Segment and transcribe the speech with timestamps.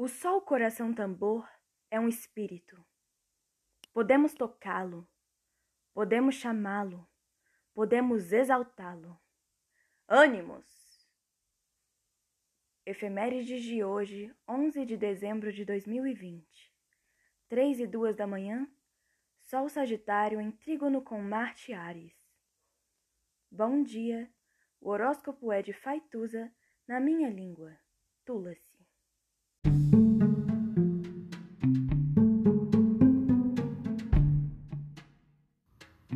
[0.00, 1.44] O sol coração tambor
[1.90, 2.86] é um espírito.
[3.92, 5.08] Podemos tocá-lo,
[5.92, 7.04] podemos chamá-lo,
[7.74, 9.20] podemos exaltá-lo.
[10.06, 11.04] Ânimos!
[12.86, 16.72] Efemérides de hoje, 11 de dezembro de 2020.
[17.48, 18.70] Três e duas da manhã,
[19.40, 22.14] Sol Sagitário em trígono com Marte Ares.
[23.50, 24.32] Bom dia,
[24.80, 26.54] o horóscopo é de Faituza
[26.86, 27.76] na minha língua,
[28.24, 28.77] Tula-se.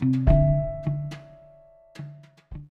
[0.00, 0.57] Thank you.